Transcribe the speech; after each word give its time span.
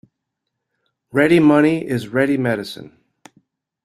Ready 1.11 1.39
money 1.39 1.85
is 1.87 2.07
ready 2.07 2.35
medicine. 2.35 2.97